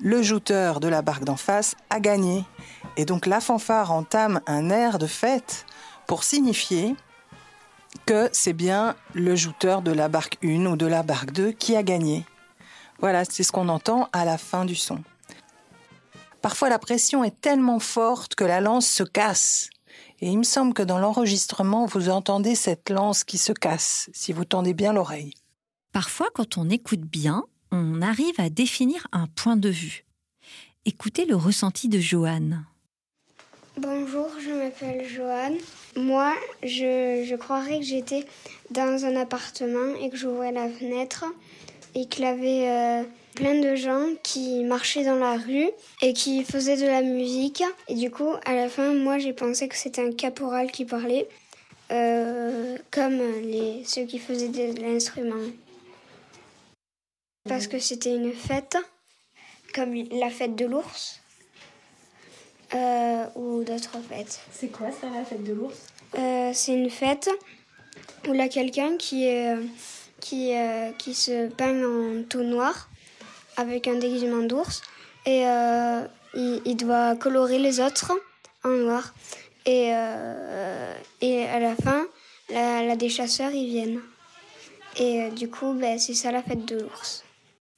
le 0.00 0.22
jouteur 0.22 0.80
de 0.80 0.88
la 0.88 1.02
barque 1.02 1.24
d'en 1.24 1.36
face 1.36 1.74
a 1.90 1.98
gagné. 1.98 2.44
Et 2.96 3.04
donc 3.04 3.26
la 3.26 3.40
fanfare 3.40 3.90
entame 3.90 4.40
un 4.46 4.70
air 4.70 4.98
de 4.98 5.06
fête 5.06 5.66
pour 6.06 6.24
signifier 6.24 6.94
que 8.06 8.28
c'est 8.32 8.52
bien 8.52 8.96
le 9.14 9.34
jouteur 9.34 9.82
de 9.82 9.92
la 9.92 10.08
barque 10.08 10.38
1 10.44 10.66
ou 10.66 10.76
de 10.76 10.86
la 10.86 11.02
barque 11.02 11.32
2 11.32 11.52
qui 11.52 11.74
a 11.74 11.82
gagné. 11.82 12.26
Voilà, 13.00 13.24
c'est 13.24 13.42
ce 13.42 13.52
qu'on 13.52 13.68
entend 13.68 14.08
à 14.12 14.24
la 14.24 14.38
fin 14.38 14.64
du 14.64 14.74
son. 14.74 15.02
Parfois 16.42 16.68
la 16.68 16.78
pression 16.78 17.24
est 17.24 17.40
tellement 17.40 17.78
forte 17.78 18.34
que 18.34 18.44
la 18.44 18.60
lance 18.60 18.86
se 18.86 19.02
casse. 19.02 19.70
Et 20.20 20.28
il 20.30 20.38
me 20.38 20.44
semble 20.44 20.74
que 20.74 20.82
dans 20.82 20.98
l'enregistrement, 20.98 21.86
vous 21.86 22.08
entendez 22.08 22.54
cette 22.54 22.90
lance 22.90 23.22
qui 23.24 23.38
se 23.38 23.52
casse, 23.52 24.10
si 24.12 24.32
vous 24.32 24.44
tendez 24.44 24.74
bien 24.74 24.92
l'oreille. 24.92 25.32
Parfois, 25.92 26.28
quand 26.34 26.58
on 26.58 26.68
écoute 26.68 27.02
bien, 27.02 27.44
on 27.70 28.02
arrive 28.02 28.34
à 28.38 28.50
définir 28.50 29.06
un 29.12 29.26
point 29.28 29.56
de 29.56 29.68
vue. 29.68 30.04
Écoutez 30.84 31.24
le 31.24 31.36
ressenti 31.36 31.88
de 31.88 31.98
Joanne. 31.98 32.64
Bonjour, 33.76 34.28
je 34.40 34.50
m'appelle 34.50 35.06
Joanne. 35.08 35.56
Moi, 35.96 36.34
je, 36.64 37.36
croirais 37.36 37.78
que 37.78 37.84
j'étais 37.84 38.24
dans 38.70 39.04
un 39.04 39.14
appartement 39.14 39.94
et 40.00 40.10
que 40.10 40.16
j'ouvrais 40.16 40.50
la 40.50 40.68
fenêtre 40.68 41.26
et 41.94 42.06
qu'il 42.06 42.24
y 42.24 42.26
avait 42.26 42.68
euh, 42.68 43.02
plein 43.38 43.60
de 43.60 43.76
gens 43.76 44.04
qui 44.24 44.64
marchaient 44.64 45.04
dans 45.04 45.14
la 45.14 45.36
rue 45.36 45.70
et 46.02 46.12
qui 46.12 46.42
faisaient 46.42 46.76
de 46.76 46.86
la 46.86 47.02
musique. 47.02 47.62
Et 47.86 47.94
du 47.94 48.10
coup, 48.10 48.32
à 48.44 48.52
la 48.52 48.68
fin, 48.68 48.92
moi, 48.94 49.18
j'ai 49.18 49.32
pensé 49.32 49.68
que 49.68 49.76
c'était 49.76 50.04
un 50.04 50.10
caporal 50.10 50.72
qui 50.72 50.84
parlait, 50.84 51.28
euh, 51.92 52.76
comme 52.90 53.18
les, 53.42 53.84
ceux 53.84 54.06
qui 54.06 54.18
faisaient 54.18 54.48
de 54.48 54.82
l'instrument. 54.82 55.46
Parce 57.48 57.68
que 57.68 57.78
c'était 57.78 58.12
une 58.16 58.32
fête, 58.32 58.76
comme 59.72 59.94
la 60.10 60.30
fête 60.30 60.56
de 60.56 60.66
l'ours. 60.66 61.20
Euh, 62.74 63.24
ou 63.36 63.62
d'autres 63.62 64.00
fêtes. 64.08 64.40
C'est 64.50 64.68
quoi 64.68 64.90
ça, 64.90 65.06
la 65.14 65.24
fête 65.24 65.44
de 65.44 65.52
l'ours? 65.52 65.76
Euh, 66.18 66.50
C'est 66.52 66.74
une 66.74 66.90
fête 66.90 67.30
où 68.26 68.34
il 68.34 68.38
y 68.38 68.42
a 68.42 68.48
quelqu'un 68.48 68.96
qui, 68.96 69.26
est, 69.26 69.56
qui, 70.20 70.56
euh, 70.56 70.90
qui 70.98 71.14
se 71.14 71.46
peint 71.50 71.84
en 71.84 72.24
tout 72.24 72.42
noir 72.42 72.90
avec 73.58 73.86
un 73.86 73.96
déguisement 73.96 74.42
d'ours 74.44 74.80
et 75.26 75.42
il, 76.34 76.62
il, 76.64 76.76
doit 76.76 77.14
colorer 77.16 77.58
les 77.58 77.80
autres 77.80 78.12
en 78.64 78.70
noir. 78.70 79.14
Et, 79.66 79.88
et 81.20 81.42
à 81.44 81.60
la 81.60 81.76
fin, 81.76 82.06
la, 82.48 82.96
des 82.96 83.10
chasseurs 83.10 83.50
ils 83.50 83.68
viennent. 83.68 84.00
Et 84.98 85.30
du 85.30 85.50
coup, 85.50 85.74
ben, 85.74 85.98
c'est 85.98 86.14
ça 86.14 86.32
la 86.32 86.42
fête 86.42 86.64
de 86.64 86.80
l'ours. 86.80 87.24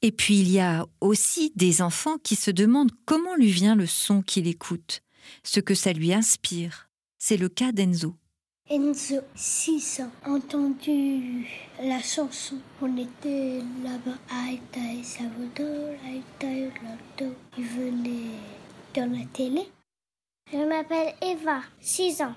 Et 0.03 0.13
puis 0.13 0.39
il 0.39 0.51
y 0.51 0.61
a 0.61 0.87
aussi 1.01 1.53
des 1.57 1.83
enfants 1.83 2.19
qui 2.19 2.37
se 2.37 2.51
demandent 2.51 2.93
comment 3.05 3.35
lui 3.35 3.51
vient 3.51 3.75
le 3.75 3.87
son 3.87 4.23
qu'il 4.23 4.47
écoute, 4.47 5.03
ce 5.43 5.61
que 5.61 5.75
ça 5.75 5.93
lui 5.93 6.13
inspire. 6.13 6.89
C'est 7.19 7.37
le 7.37 7.49
cas 7.49 7.73
d'Enzo. 7.73 8.15
Enzo, 8.73 9.17
6 9.35 10.03
ans, 10.03 10.31
entendu 10.33 11.45
la 11.83 12.01
chanson. 12.01 12.55
On 12.81 12.97
était 12.97 13.59
là-bas 13.83 14.17
à 14.31 14.53
Itaï 14.53 15.03
Salvador, 15.03 15.97
à 16.07 16.11
Itaï 16.11 16.71
Il 17.59 17.65
venait 17.65 18.31
dans 18.95 19.11
la 19.11 19.25
télé. 19.33 19.69
Je 20.53 20.59
m'appelle 20.59 21.15
Eva, 21.21 21.63
6 21.81 22.23
ans. 22.23 22.35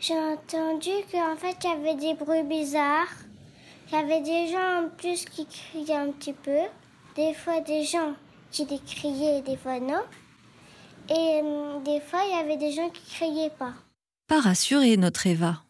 J'ai 0.00 0.18
entendu 0.18 0.90
qu'en 1.12 1.36
fait 1.36 1.56
il 1.62 1.70
y 1.70 1.72
avait 1.72 1.94
des 1.94 2.14
bruits 2.14 2.42
bizarres. 2.42 3.14
Il 3.86 3.94
y 3.94 3.96
avait 3.96 4.22
des 4.22 4.48
gens 4.48 4.86
en 4.86 4.88
plus 4.88 5.24
qui 5.24 5.46
criaient 5.46 5.94
un 5.94 6.10
petit 6.10 6.32
peu 6.32 6.62
des 7.14 7.32
fois 7.32 7.60
des 7.60 7.84
gens 7.84 8.16
qui 8.50 8.64
les 8.64 8.80
criaient, 8.80 9.42
des 9.42 9.56
fois 9.56 9.78
non. 9.78 10.02
Et 11.08 11.40
euh, 11.44 11.78
des 11.84 12.00
fois, 12.00 12.22
il 12.26 12.36
y 12.36 12.40
avait 12.40 12.56
des 12.56 12.72
gens 12.72 12.90
qui 12.90 13.02
criaient 13.14 13.54
pas. 13.56 13.74
Pas 14.26 14.40
rassurée, 14.40 14.96
notre 14.96 15.28
Eva. 15.28 15.62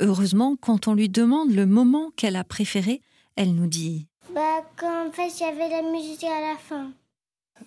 Heureusement, 0.00 0.56
quand 0.60 0.86
on 0.86 0.94
lui 0.94 1.08
demande 1.08 1.50
le 1.50 1.66
moment 1.66 2.10
qu'elle 2.16 2.36
a 2.36 2.44
préféré, 2.44 3.02
elle 3.36 3.54
nous 3.54 3.66
dit 3.66 4.06
Bah, 4.34 4.64
quand 4.76 5.08
en 5.08 5.10
fait, 5.10 5.28
il 5.28 5.40
y 5.40 5.44
avait 5.44 5.68
la 5.68 5.82
musique 5.82 6.24
à 6.24 6.40
la 6.40 6.56
fin. 6.56 6.92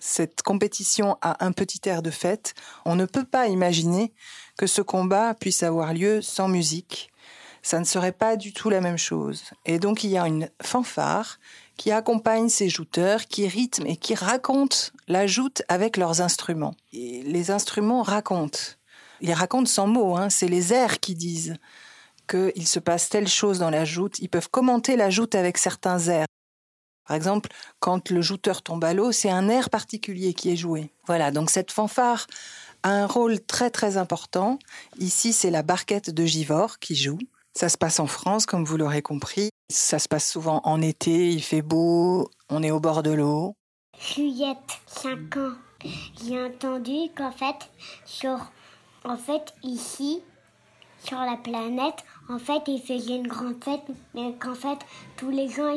Cette 0.00 0.42
compétition 0.42 1.18
a 1.20 1.44
un 1.44 1.52
petit 1.52 1.80
air 1.86 2.02
de 2.02 2.10
fête. 2.10 2.54
On 2.86 2.96
ne 2.96 3.04
peut 3.04 3.24
pas 3.24 3.48
imaginer 3.48 4.14
que 4.56 4.66
ce 4.66 4.80
combat 4.80 5.34
puisse 5.34 5.62
avoir 5.62 5.92
lieu 5.92 6.22
sans 6.22 6.48
musique. 6.48 7.10
Ça 7.62 7.78
ne 7.78 7.84
serait 7.84 8.12
pas 8.12 8.36
du 8.36 8.52
tout 8.52 8.70
la 8.70 8.80
même 8.80 8.96
chose. 8.96 9.44
Et 9.66 9.78
donc 9.78 10.02
il 10.02 10.10
y 10.10 10.18
a 10.18 10.26
une 10.26 10.48
fanfare 10.62 11.38
qui 11.76 11.92
accompagne 11.92 12.48
ces 12.48 12.68
jouteurs, 12.68 13.26
qui 13.26 13.46
rythment 13.46 13.86
et 13.86 13.96
qui 13.96 14.14
racontent 14.14 14.76
la 15.06 15.26
joute 15.26 15.62
avec 15.68 15.96
leurs 15.96 16.20
instruments. 16.20 16.74
Et 16.92 17.22
les 17.22 17.50
instruments 17.50 18.02
racontent. 18.02 18.58
Ils 19.20 19.32
racontent 19.32 19.66
sans 19.66 19.86
mots, 19.86 20.16
hein. 20.16 20.30
c'est 20.30 20.48
les 20.48 20.72
airs 20.72 20.98
qui 20.98 21.14
disent 21.14 21.54
qu'il 22.26 22.66
se 22.66 22.78
passe 22.78 23.08
telle 23.08 23.28
chose 23.28 23.58
dans 23.58 23.70
la 23.70 23.84
joute. 23.84 24.18
Ils 24.18 24.28
peuvent 24.28 24.50
commenter 24.50 24.96
la 24.96 25.10
joute 25.10 25.34
avec 25.34 25.58
certains 25.58 25.98
airs. 26.08 26.26
Par 27.06 27.16
exemple, 27.16 27.50
quand 27.80 28.10
le 28.10 28.22
jouteur 28.22 28.62
tombe 28.62 28.84
à 28.84 28.94
l'eau, 28.94 29.12
c'est 29.12 29.30
un 29.30 29.48
air 29.48 29.70
particulier 29.70 30.34
qui 30.34 30.50
est 30.50 30.56
joué. 30.56 30.92
Voilà, 31.06 31.30
donc 31.30 31.50
cette 31.50 31.72
fanfare 31.72 32.26
a 32.82 32.90
un 32.90 33.06
rôle 33.06 33.40
très 33.40 33.70
très 33.70 33.96
important. 33.96 34.58
Ici, 34.98 35.32
c'est 35.32 35.50
la 35.50 35.62
barquette 35.62 36.10
de 36.10 36.24
Givor 36.24 36.78
qui 36.78 36.94
joue. 36.94 37.18
Ça 37.54 37.68
se 37.68 37.76
passe 37.76 38.00
en 38.00 38.06
France, 38.06 38.46
comme 38.46 38.64
vous 38.64 38.76
l'aurez 38.76 39.02
compris. 39.02 39.50
Ça 39.70 39.98
se 39.98 40.08
passe 40.08 40.30
souvent 40.30 40.60
en 40.64 40.80
été, 40.80 41.30
il 41.30 41.42
fait 41.42 41.62
beau, 41.62 42.30
on 42.48 42.62
est 42.62 42.70
au 42.70 42.80
bord 42.80 43.02
de 43.02 43.10
l'eau. 43.10 43.54
Juliette, 43.98 44.80
5 44.86 45.36
ans. 45.36 45.52
J'ai 46.24 46.42
entendu 46.42 47.10
qu'en 47.16 47.32
fait, 47.32 47.70
sur, 48.04 48.50
en 49.04 49.16
fait, 49.16 49.54
ici, 49.62 50.22
sur 51.04 51.18
la 51.18 51.36
planète, 51.36 52.04
en 52.28 52.38
fait, 52.38 52.62
il 52.68 52.80
faisait 52.80 53.16
une 53.16 53.26
grande 53.26 53.62
fête, 53.62 53.82
mais 54.14 54.34
qu'en 54.38 54.54
fait, 54.54 54.78
tous 55.16 55.30
les 55.30 55.48
gens, 55.48 55.74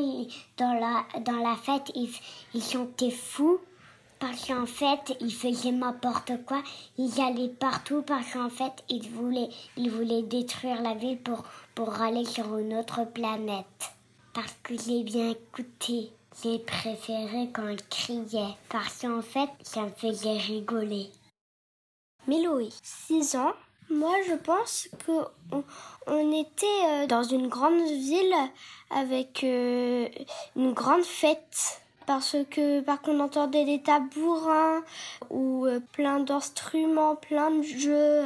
dans, 0.58 0.74
la, 0.74 1.22
dans 1.22 1.38
la 1.38 1.56
fête, 1.56 1.92
ils, 1.96 2.14
ils 2.54 2.64
chantaient 2.64 3.12
fous. 3.12 3.60
Parce 4.20 4.48
qu'en 4.48 4.66
fait, 4.66 5.18
ils 5.20 5.34
faisaient 5.34 5.72
n'importe 5.72 6.32
quoi. 6.46 6.64
Ils 6.98 7.20
allaient 7.20 7.50
partout 7.50 8.02
parce 8.02 8.32
qu'en 8.32 8.50
fait, 8.50 8.72
ils 8.90 9.10
voulaient, 9.10 9.50
ils 9.76 9.92
voulaient 9.92 10.24
détruire 10.24 10.82
la 10.82 10.94
ville 10.94 11.20
pour, 11.20 11.44
pour 11.76 12.02
aller 12.02 12.24
sur 12.24 12.58
une 12.58 12.76
autre 12.76 13.04
planète. 13.04 13.92
Parce 14.34 14.56
que 14.64 14.74
j'ai 14.78 15.04
bien 15.04 15.32
écouté. 15.32 16.12
J'ai 16.42 16.60
préféré 16.60 17.50
quand 17.54 17.68
ils 17.68 17.86
criaient. 17.88 18.56
Parce 18.70 19.02
qu'en 19.02 19.22
fait, 19.22 19.50
ça 19.64 19.82
me 19.82 19.90
faisait 19.90 20.38
rigoler. 20.38 21.10
Méloé, 22.28 22.70
6 22.82 23.36
ans. 23.36 23.54
Moi, 23.90 24.16
je 24.28 24.34
pense 24.34 24.90
on 25.52 25.64
était 26.34 26.66
euh, 26.88 27.08
dans 27.08 27.24
une 27.24 27.48
grande 27.48 27.82
ville 27.82 28.36
avec 28.90 29.44
euh, 29.44 30.08
une 30.56 30.74
grande 30.74 31.04
fête 31.04 31.82
parce 32.06 32.36
que 32.52 32.82
par 32.82 33.02
contre 33.02 33.18
on 33.18 33.20
entendait 33.22 33.66
des 33.66 33.82
tabourins 33.82 34.84
ou 35.30 35.66
euh, 35.66 35.80
plein 35.94 36.20
d'instruments, 36.20 37.16
plein 37.16 37.52
de 37.52 37.64
jeux. 37.64 38.24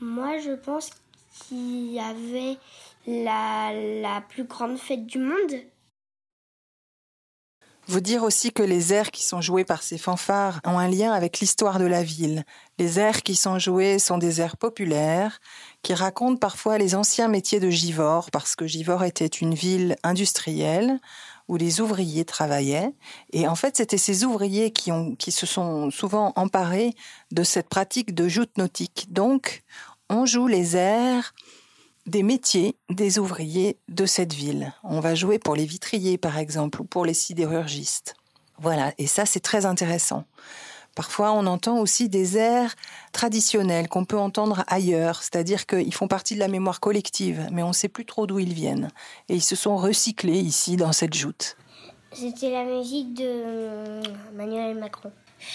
Moi 0.00 0.38
je 0.38 0.52
pense 0.52 0.90
qu'il 1.30 1.92
y 1.92 2.00
avait 2.00 2.56
la, 3.06 3.72
la 3.72 4.20
plus 4.22 4.44
grande 4.44 4.78
fête 4.78 5.06
du 5.06 5.18
monde. 5.18 5.52
Vous 7.90 8.00
dire 8.00 8.22
aussi 8.22 8.52
que 8.52 8.62
les 8.62 8.92
airs 8.92 9.10
qui 9.10 9.22
sont 9.22 9.40
joués 9.40 9.64
par 9.64 9.82
ces 9.82 9.96
fanfares 9.96 10.60
ont 10.66 10.78
un 10.78 10.88
lien 10.88 11.10
avec 11.12 11.40
l'histoire 11.40 11.78
de 11.78 11.86
la 11.86 12.02
ville. 12.02 12.44
Les 12.78 12.98
airs 12.98 13.22
qui 13.22 13.34
sont 13.34 13.58
joués 13.58 13.98
sont 13.98 14.18
des 14.18 14.42
airs 14.42 14.58
populaires 14.58 15.40
qui 15.82 15.94
racontent 15.94 16.36
parfois 16.36 16.76
les 16.76 16.94
anciens 16.94 17.28
métiers 17.28 17.60
de 17.60 17.70
Givor, 17.70 18.30
parce 18.30 18.56
que 18.56 18.66
Givor 18.66 19.04
était 19.04 19.24
une 19.26 19.54
ville 19.54 19.96
industrielle 20.02 21.00
où 21.48 21.56
les 21.56 21.80
ouvriers 21.80 22.26
travaillaient. 22.26 22.92
Et 23.32 23.48
en 23.48 23.54
fait, 23.54 23.78
c'était 23.78 23.96
ces 23.96 24.26
ouvriers 24.26 24.70
qui, 24.70 24.90
qui 25.16 25.32
se 25.32 25.46
sont 25.46 25.90
souvent 25.90 26.34
emparés 26.36 26.94
de 27.32 27.42
cette 27.42 27.70
pratique 27.70 28.14
de 28.14 28.28
joute 28.28 28.58
nautique. 28.58 29.06
Donc, 29.08 29.62
on 30.10 30.26
joue 30.26 30.46
les 30.46 30.76
airs 30.76 31.32
des 32.08 32.22
métiers 32.22 32.76
des 32.90 33.18
ouvriers 33.18 33.78
de 33.88 34.06
cette 34.06 34.32
ville. 34.32 34.72
On 34.82 35.00
va 35.00 35.14
jouer 35.14 35.38
pour 35.38 35.54
les 35.54 35.66
vitriers, 35.66 36.18
par 36.18 36.38
exemple, 36.38 36.80
ou 36.80 36.84
pour 36.84 37.04
les 37.04 37.14
sidérurgistes. 37.14 38.14
Voilà, 38.60 38.92
et 38.98 39.06
ça, 39.06 39.26
c'est 39.26 39.40
très 39.40 39.66
intéressant. 39.66 40.24
Parfois, 40.94 41.32
on 41.32 41.46
entend 41.46 41.78
aussi 41.78 42.08
des 42.08 42.36
airs 42.36 42.74
traditionnels 43.12 43.88
qu'on 43.88 44.04
peut 44.04 44.18
entendre 44.18 44.64
ailleurs, 44.66 45.22
c'est-à-dire 45.22 45.66
qu'ils 45.66 45.94
font 45.94 46.08
partie 46.08 46.34
de 46.34 46.40
la 46.40 46.48
mémoire 46.48 46.80
collective, 46.80 47.46
mais 47.52 47.62
on 47.62 47.68
ne 47.68 47.72
sait 47.72 47.88
plus 47.88 48.04
trop 48.04 48.26
d'où 48.26 48.40
ils 48.40 48.52
viennent. 48.52 48.90
Et 49.28 49.36
ils 49.36 49.42
se 49.42 49.54
sont 49.54 49.76
recyclés 49.76 50.40
ici, 50.40 50.76
dans 50.76 50.92
cette 50.92 51.14
joute. 51.14 51.56
C'était 52.12 52.50
la 52.50 52.64
musique 52.64 53.14
de 53.14 53.24
euh, 53.24 54.02
Manuel 54.34 54.76
Macron. 54.78 55.12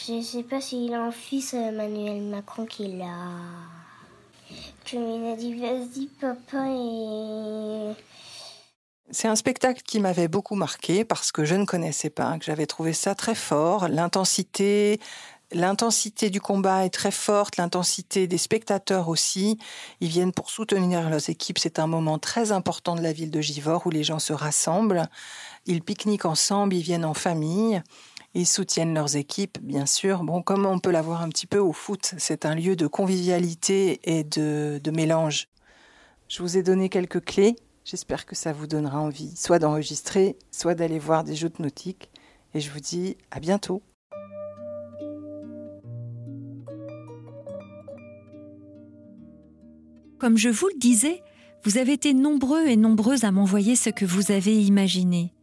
Je 0.07 0.13
ne 0.13 0.21
sais 0.21 0.43
pas 0.43 0.61
s'il 0.61 0.93
a 0.93 1.01
un 1.01 1.11
fils, 1.11 1.53
euh, 1.55 1.71
Manuel 1.71 2.21
Macron, 2.21 2.65
qui 2.65 2.87
l'a. 2.87 3.05
Dit, 4.85 5.55
vas-y, 5.55 6.07
papa, 6.19 6.67
et. 6.69 7.93
C'est 9.11 9.27
un 9.27 9.35
spectacle 9.35 9.81
qui 9.85 9.99
m'avait 9.99 10.27
beaucoup 10.27 10.55
marqué 10.55 11.05
parce 11.05 11.31
que 11.31 11.45
je 11.45 11.55
ne 11.55 11.65
connaissais 11.65 12.09
pas, 12.09 12.37
que 12.37 12.45
j'avais 12.45 12.65
trouvé 12.65 12.93
ça 12.93 13.15
très 13.15 13.35
fort. 13.35 13.87
L'intensité, 13.87 14.99
l'intensité 15.51 16.29
du 16.29 16.41
combat 16.41 16.85
est 16.85 16.89
très 16.89 17.11
forte, 17.11 17.57
l'intensité 17.57 18.27
des 18.27 18.37
spectateurs 18.37 19.09
aussi. 19.09 19.59
Ils 20.01 20.09
viennent 20.09 20.31
pour 20.31 20.49
soutenir 20.49 21.09
leurs 21.09 21.29
équipes. 21.29 21.59
C'est 21.59 21.79
un 21.79 21.87
moment 21.87 22.17
très 22.17 22.51
important 22.51 22.95
de 22.95 23.01
la 23.01 23.13
ville 23.13 23.31
de 23.31 23.41
Givor 23.41 23.85
où 23.85 23.89
les 23.89 24.03
gens 24.03 24.19
se 24.19 24.33
rassemblent. 24.33 25.07
Ils 25.65 25.81
pique-niquent 25.81 26.25
ensemble, 26.25 26.75
ils 26.75 26.81
viennent 26.81 27.05
en 27.05 27.13
famille. 27.13 27.81
Ils 28.35 28.47
soutiennent 28.47 28.95
leurs 28.95 29.15
équipes, 29.15 29.59
bien 29.61 29.85
sûr. 29.85 30.23
Bon, 30.23 30.41
comme 30.41 30.65
on 30.65 30.79
peut 30.79 30.89
l'avoir 30.89 31.21
un 31.21 31.29
petit 31.29 31.45
peu 31.45 31.59
au 31.59 31.71
foot, 31.71 32.15
c'est 32.17 32.45
un 32.45 32.55
lieu 32.55 32.75
de 32.75 32.87
convivialité 32.87 33.99
et 34.03 34.23
de, 34.23 34.81
de 34.83 34.91
mélange. 34.91 35.49
Je 36.27 36.41
vous 36.41 36.57
ai 36.57 36.63
donné 36.63 36.89
quelques 36.89 37.23
clés. 37.23 37.55
J'espère 37.85 38.25
que 38.25 38.35
ça 38.35 38.51
vous 38.51 38.65
donnera 38.65 38.99
envie, 38.99 39.35
soit 39.35 39.59
d'enregistrer, 39.59 40.37
soit 40.49 40.73
d'aller 40.73 40.97
voir 40.97 41.23
des 41.23 41.35
joutes 41.35 41.59
nautiques. 41.59 42.09
Et 42.55 42.59
je 42.59 42.71
vous 42.71 42.79
dis 42.79 43.17
à 43.29 43.39
bientôt. 43.39 43.83
Comme 50.17 50.37
je 50.37 50.49
vous 50.49 50.69
le 50.69 50.79
disais, 50.79 51.21
vous 51.63 51.77
avez 51.77 51.93
été 51.93 52.13
nombreux 52.13 52.65
et 52.65 52.77
nombreuses 52.77 53.25
à 53.25 53.31
m'envoyer 53.31 53.75
ce 53.75 53.89
que 53.89 54.05
vous 54.05 54.31
avez 54.31 54.55
imaginé. 54.55 55.33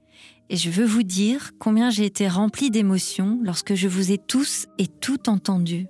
Et 0.48 0.56
je 0.56 0.70
veux 0.70 0.84
vous 0.84 1.04
dire 1.04 1.52
combien 1.58 1.90
j'ai 1.90 2.04
été 2.04 2.28
remplie 2.28 2.70
d'émotions 2.70 3.38
lorsque 3.42 3.74
je 3.74 3.88
vous 3.88 4.10
ai 4.10 4.18
tous 4.18 4.66
et 4.78 4.88
toutes 4.88 5.28
entendus. 5.28 5.86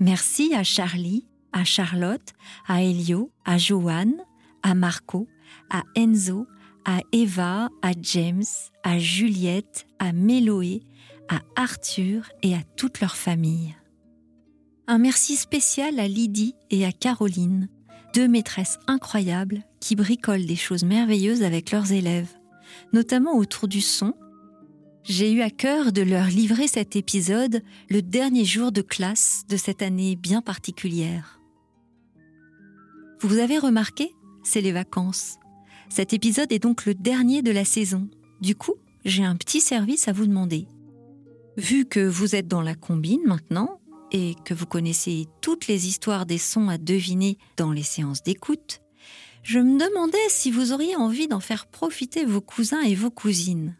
Merci 0.00 0.54
à 0.54 0.64
Charlie, 0.64 1.26
à 1.52 1.64
Charlotte, 1.64 2.32
à 2.66 2.82
Elio, 2.82 3.30
à 3.44 3.58
Joanne, 3.58 4.16
à 4.62 4.74
Marco, 4.74 5.28
à 5.70 5.82
Enzo, 5.94 6.46
à 6.84 7.00
Eva, 7.12 7.68
à 7.82 7.92
James, 8.00 8.42
à 8.82 8.98
Juliette, 8.98 9.86
à 9.98 10.12
Méloé, 10.12 10.82
à 11.28 11.40
Arthur 11.56 12.30
et 12.42 12.54
à 12.54 12.62
toute 12.76 13.00
leur 13.00 13.16
famille. 13.16 13.74
Un 14.86 14.98
merci 14.98 15.36
spécial 15.36 15.98
à 15.98 16.08
Lydie 16.08 16.54
et 16.70 16.84
à 16.84 16.92
Caroline, 16.92 17.68
deux 18.14 18.28
maîtresses 18.28 18.78
incroyables 18.86 19.62
qui 19.80 19.96
bricolent 19.96 20.46
des 20.46 20.56
choses 20.56 20.84
merveilleuses 20.84 21.42
avec 21.42 21.70
leurs 21.70 21.92
élèves, 21.92 22.32
notamment 22.92 23.36
autour 23.36 23.68
du 23.68 23.80
son. 23.80 24.14
J'ai 25.02 25.32
eu 25.32 25.42
à 25.42 25.50
cœur 25.50 25.92
de 25.92 26.02
leur 26.02 26.26
livrer 26.26 26.66
cet 26.66 26.96
épisode 26.96 27.62
le 27.90 28.02
dernier 28.02 28.44
jour 28.44 28.72
de 28.72 28.82
classe 28.82 29.44
de 29.48 29.56
cette 29.56 29.82
année 29.82 30.16
bien 30.16 30.40
particulière. 30.40 31.40
Vous 33.20 33.38
avez 33.38 33.58
remarqué, 33.58 34.14
c'est 34.42 34.60
les 34.60 34.72
vacances. 34.72 35.36
Cet 35.88 36.12
épisode 36.12 36.52
est 36.52 36.58
donc 36.58 36.86
le 36.86 36.94
dernier 36.94 37.42
de 37.42 37.50
la 37.50 37.64
saison. 37.64 38.08
Du 38.40 38.54
coup, 38.54 38.74
j'ai 39.04 39.24
un 39.24 39.36
petit 39.36 39.60
service 39.60 40.08
à 40.08 40.12
vous 40.12 40.26
demander. 40.26 40.66
Vu 41.56 41.84
que 41.84 42.00
vous 42.00 42.34
êtes 42.34 42.48
dans 42.48 42.62
la 42.62 42.74
combine 42.74 43.22
maintenant, 43.26 43.78
et 44.14 44.36
que 44.44 44.54
vous 44.54 44.66
connaissez 44.66 45.26
toutes 45.40 45.66
les 45.66 45.88
histoires 45.88 46.24
des 46.24 46.38
sons 46.38 46.68
à 46.68 46.78
deviner 46.78 47.36
dans 47.56 47.72
les 47.72 47.82
séances 47.82 48.22
d'écoute, 48.22 48.80
je 49.44 49.58
me 49.58 49.78
demandais 49.78 50.16
si 50.28 50.50
vous 50.50 50.72
auriez 50.72 50.96
envie 50.96 51.28
d'en 51.28 51.38
faire 51.38 51.66
profiter 51.66 52.24
vos 52.24 52.40
cousins 52.40 52.80
et 52.80 52.94
vos 52.94 53.10
cousines. 53.10 53.76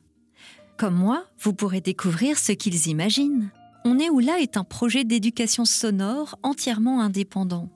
Comme 0.77 0.95
moi, 0.95 1.25
vous 1.41 1.55
pourrez 1.55 1.81
découvrir 1.81 2.39
ce 2.39 2.53
qu'ils 2.53 2.89
imaginent. 2.89 3.51
On 3.87 3.99
est 3.99 4.11
où 4.11 4.19
là 4.19 4.41
est 4.41 4.59
un 4.59 4.65
projet 4.65 5.05
d'éducation 5.05 5.65
sonore 5.65 6.39
entièrement 6.43 7.01
indépendant. 7.01 7.71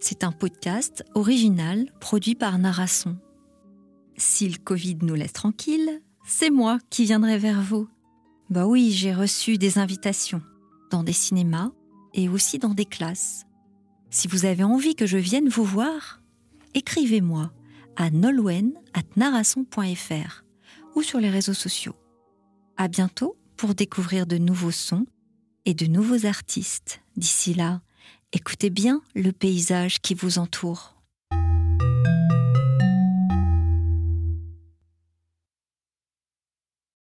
C'est 0.00 0.24
un 0.24 0.32
podcast 0.32 1.04
original 1.14 1.92
produit 2.00 2.34
par 2.34 2.58
Narasson. 2.58 3.18
Si 4.16 4.48
le 4.48 4.56
Covid 4.56 4.96
nous 5.02 5.14
laisse 5.14 5.34
tranquille, 5.34 6.00
c'est 6.26 6.50
moi 6.50 6.78
qui 6.88 7.04
viendrai 7.04 7.36
vers 7.36 7.60
vous. 7.60 7.88
Bah 8.48 8.66
oui, 8.66 8.90
j'ai 8.90 9.12
reçu 9.12 9.58
des 9.58 9.78
invitations 9.78 10.40
dans 10.90 11.02
des 11.02 11.12
cinémas 11.12 11.72
et 12.14 12.30
aussi 12.30 12.58
dans 12.58 12.72
des 12.72 12.86
classes. 12.86 13.44
Si 14.08 14.28
vous 14.28 14.46
avez 14.46 14.64
envie 14.64 14.94
que 14.94 15.04
je 15.04 15.18
vienne 15.18 15.50
vous 15.50 15.64
voir, 15.64 16.17
écrivez-moi 16.78 17.52
à 17.96 18.10
nolwenn.narasson.fr 18.10 20.44
ou 20.94 21.02
sur 21.02 21.18
les 21.18 21.28
réseaux 21.28 21.54
sociaux. 21.54 21.96
À 22.76 22.86
bientôt 22.86 23.36
pour 23.56 23.74
découvrir 23.74 24.26
de 24.26 24.38
nouveaux 24.38 24.70
sons 24.70 25.06
et 25.64 25.74
de 25.74 25.86
nouveaux 25.86 26.24
artistes. 26.24 27.00
D'ici 27.16 27.52
là, 27.52 27.80
écoutez 28.32 28.70
bien 28.70 29.02
le 29.16 29.32
paysage 29.32 30.00
qui 30.00 30.14
vous 30.14 30.38
entoure. 30.38 30.97